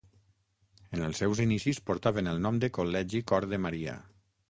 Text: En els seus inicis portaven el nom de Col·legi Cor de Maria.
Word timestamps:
En 0.97 1.03
els 1.09 1.21
seus 1.23 1.43
inicis 1.45 1.81
portaven 1.91 2.33
el 2.35 2.43
nom 2.49 2.61
de 2.67 2.73
Col·legi 2.79 3.25
Cor 3.33 3.51
de 3.57 3.65
Maria. 3.69 3.99